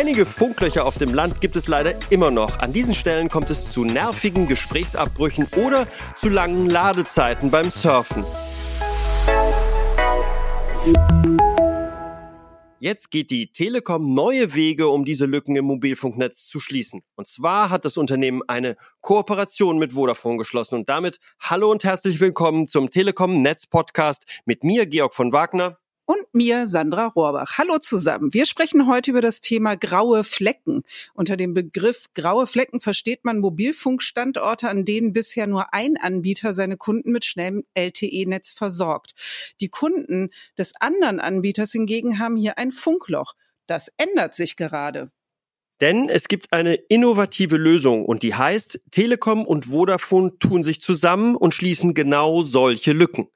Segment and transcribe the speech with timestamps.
[0.00, 2.58] Einige Funklöcher auf dem Land gibt es leider immer noch.
[2.58, 5.86] An diesen Stellen kommt es zu nervigen Gesprächsabbrüchen oder
[6.16, 8.24] zu langen Ladezeiten beim Surfen.
[12.78, 17.02] Jetzt geht die Telekom neue Wege, um diese Lücken im Mobilfunknetz zu schließen.
[17.14, 20.76] Und zwar hat das Unternehmen eine Kooperation mit Vodafone geschlossen.
[20.76, 25.76] Und damit hallo und herzlich willkommen zum Telekom Netz Podcast mit mir, Georg von Wagner
[26.10, 27.56] und mir, Sandra Rohrbach.
[27.56, 28.34] Hallo zusammen.
[28.34, 30.82] Wir sprechen heute über das Thema graue Flecken.
[31.14, 36.76] Unter dem Begriff graue Flecken versteht man Mobilfunkstandorte, an denen bisher nur ein Anbieter seine
[36.76, 39.14] Kunden mit schnellem LTE-Netz versorgt.
[39.60, 43.34] Die Kunden des anderen Anbieters hingegen haben hier ein Funkloch.
[43.68, 45.12] Das ändert sich gerade.
[45.80, 51.36] Denn es gibt eine innovative Lösung und die heißt, Telekom und Vodafone tun sich zusammen
[51.36, 53.28] und schließen genau solche Lücken.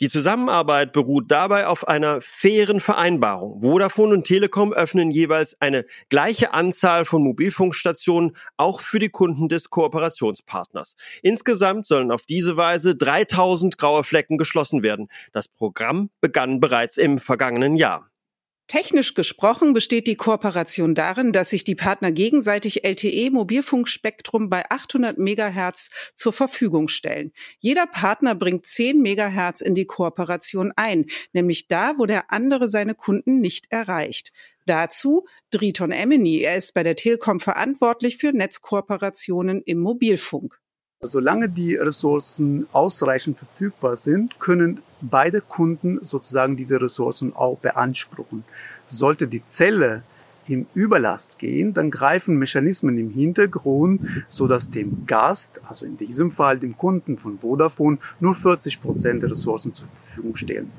[0.00, 3.60] Die Zusammenarbeit beruht dabei auf einer fairen Vereinbarung.
[3.60, 9.70] Vodafone und Telekom öffnen jeweils eine gleiche Anzahl von Mobilfunkstationen auch für die Kunden des
[9.70, 10.96] Kooperationspartners.
[11.22, 15.08] Insgesamt sollen auf diese Weise 3000 graue Flecken geschlossen werden.
[15.32, 18.10] Das Programm begann bereits im vergangenen Jahr.
[18.68, 25.88] Technisch gesprochen besteht die Kooperation darin, dass sich die Partner gegenseitig LTE-Mobilfunkspektrum bei 800 Megahertz
[26.16, 27.32] zur Verfügung stellen.
[27.60, 32.96] Jeder Partner bringt 10 Megahertz in die Kooperation ein, nämlich da, wo der andere seine
[32.96, 34.32] Kunden nicht erreicht.
[34.66, 36.40] Dazu Driton Emini.
[36.40, 40.60] Er ist bei der Telekom verantwortlich für Netzkooperationen im Mobilfunk.
[41.02, 48.44] Solange die Ressourcen ausreichend verfügbar sind, können beide Kunden sozusagen diese Ressourcen auch beanspruchen.
[48.88, 50.02] Sollte die Zelle
[50.48, 56.30] in Überlast gehen, dann greifen Mechanismen im Hintergrund, so dass dem Gast, also in diesem
[56.30, 60.70] Fall dem Kunden von Vodafone, nur 40 Prozent der Ressourcen zur Verfügung stehen.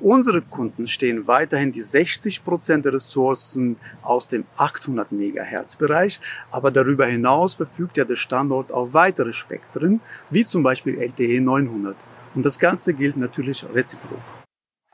[0.00, 6.20] Unsere Kunden stehen weiterhin die 60 Prozent der Ressourcen aus dem 800 Megahertz Bereich,
[6.50, 10.00] aber darüber hinaus verfügt ja der Standort auf weitere Spektren,
[10.30, 11.96] wie zum Beispiel LTE 900.
[12.34, 14.43] Und das Ganze gilt natürlich reziprok.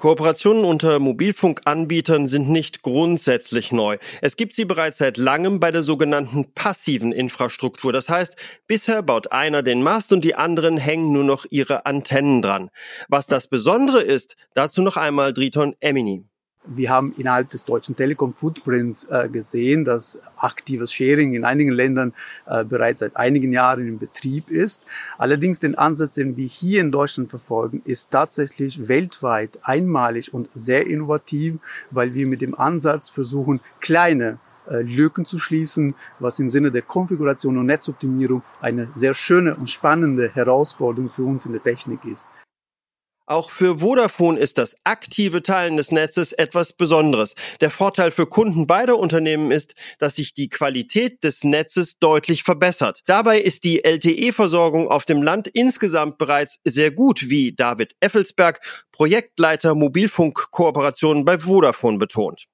[0.01, 3.99] Kooperationen unter Mobilfunkanbietern sind nicht grundsätzlich neu.
[4.23, 7.93] Es gibt sie bereits seit langem bei der sogenannten passiven Infrastruktur.
[7.93, 8.35] Das heißt,
[8.67, 12.71] bisher baut einer den Mast und die anderen hängen nur noch ihre Antennen dran.
[13.11, 16.30] Was das Besondere ist, dazu noch einmal Driton Emini.
[16.67, 22.13] Wir haben innerhalb des deutschen Telekom-Footprints äh, gesehen, dass aktives Sharing in einigen Ländern
[22.47, 24.83] äh, bereits seit einigen Jahren in Betrieb ist.
[25.17, 30.87] Allerdings den Ansatz, den wir hier in Deutschland verfolgen, ist tatsächlich weltweit einmalig und sehr
[30.87, 31.57] innovativ,
[31.91, 34.39] weil wir mit dem Ansatz versuchen, kleine
[34.71, 39.71] äh, Lücken zu schließen, was im Sinne der Konfiguration und Netzoptimierung eine sehr schöne und
[39.71, 42.29] spannende Herausforderung für uns in der Technik ist.
[43.31, 47.37] Auch für Vodafone ist das aktive Teilen des Netzes etwas Besonderes.
[47.61, 53.03] Der Vorteil für Kunden beider Unternehmen ist, dass sich die Qualität des Netzes deutlich verbessert.
[53.07, 58.59] Dabei ist die LTE-Versorgung auf dem Land insgesamt bereits sehr gut, wie David Effelsberg,
[58.91, 62.49] Projektleiter Mobilfunkkooperationen bei Vodafone betont.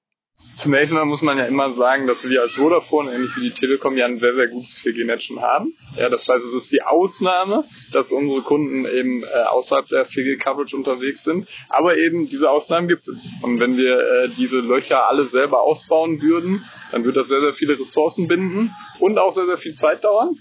[0.56, 3.96] Zunächst mal muss man ja immer sagen, dass wir als Vodafone, ähnlich wie die Telekom,
[3.96, 5.74] ja ein sehr, sehr gutes 4G-Netz schon haben.
[5.98, 10.74] Ja, das heißt, es ist die Ausnahme, dass unsere Kunden eben äh, außerhalb der 4G-Coverage
[10.74, 11.46] unterwegs sind.
[11.68, 13.22] Aber eben diese Ausnahmen gibt es.
[13.42, 17.54] Und wenn wir äh, diese Löcher alle selber ausbauen würden, dann würde das sehr, sehr
[17.54, 20.38] viele Ressourcen binden und auch sehr, sehr viel Zeit dauern.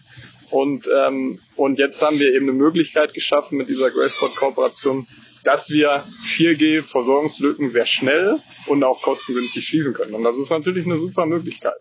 [0.50, 5.08] Und, ähm, und jetzt haben wir eben eine Möglichkeit geschaffen mit dieser Gracesport-Kooperation,
[5.46, 6.06] dass wir
[6.38, 10.14] 4G-Versorgungslücken sehr schnell und auch kostengünstig schließen können.
[10.14, 11.76] Und das ist natürlich eine super Möglichkeit.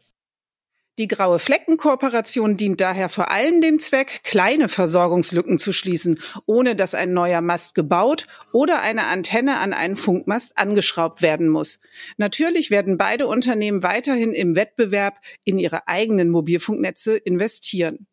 [0.96, 6.94] Die graue Fleckenkooperation dient daher vor allem dem Zweck, kleine Versorgungslücken zu schließen, ohne dass
[6.94, 11.80] ein neuer Mast gebaut oder eine Antenne an einen Funkmast angeschraubt werden muss.
[12.16, 18.06] Natürlich werden beide Unternehmen weiterhin im Wettbewerb in ihre eigenen Mobilfunknetze investieren.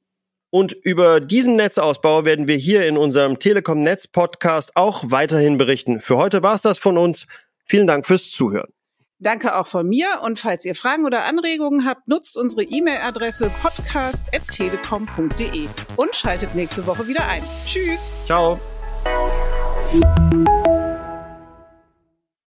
[0.51, 6.01] Und über diesen Netzausbau werden wir hier in unserem Telekom Netz Podcast auch weiterhin berichten.
[6.01, 7.25] Für heute war es das von uns.
[7.65, 8.71] Vielen Dank fürs Zuhören.
[9.17, 15.67] Danke auch von mir und falls ihr Fragen oder Anregungen habt, nutzt unsere E-Mail-Adresse podcast.telekom.de
[15.95, 17.43] und schaltet nächste Woche wieder ein.
[17.65, 18.11] Tschüss.
[18.25, 18.59] Ciao.